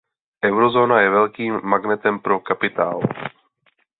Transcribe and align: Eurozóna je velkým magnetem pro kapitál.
Eurozóna 0.43 0.99
je 1.01 1.09
velkým 1.09 1.59
magnetem 1.63 2.19
pro 2.19 2.39
kapitál. 2.39 2.99